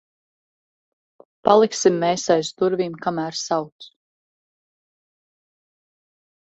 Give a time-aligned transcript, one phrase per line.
[1.49, 3.91] Paliksim mēs aiz durvīm, kamēr sauc.